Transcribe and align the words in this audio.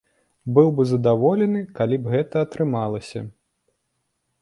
Быў 0.55 0.71
бы 0.79 0.83
задаволены, 0.91 1.61
калі 1.81 2.01
б 2.01 2.05
гэта 2.17 2.35
атрымалася. 2.49 3.27